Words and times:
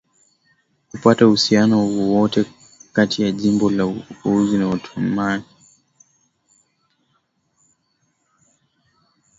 kupata 0.91 1.27
uhusiano 1.27 1.87
wowote 1.97 2.45
kati 2.95 3.17
ya 3.23 3.29
jimbo 3.39 3.67
la 3.75 3.83
Oghuz 3.83 4.53
na 4.53 4.69
Ottoman 4.69 5.43